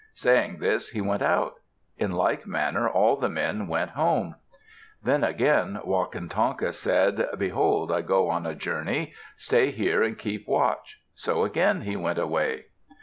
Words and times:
Saying 0.15 0.57
this, 0.57 0.89
he 0.89 0.99
went 0.99 1.21
out. 1.21 1.57
In 1.95 2.11
like 2.13 2.47
manner, 2.47 2.89
all 2.89 3.17
the 3.17 3.29
men 3.29 3.67
went 3.67 3.91
home. 3.91 4.33
Then 5.03 5.23
again 5.23 5.79
Wakantanka 5.85 6.73
said, 6.73 7.27
"Behold, 7.37 7.91
I 7.91 8.01
go 8.01 8.27
on 8.27 8.47
a 8.47 8.55
journey. 8.55 9.13
Stay 9.37 9.69
here 9.69 10.01
and 10.01 10.17
keep 10.17 10.47
watch." 10.47 10.99
So 11.13 11.43
again 11.43 11.81
he 11.81 11.95
went 11.95 12.17
away. 12.17 12.65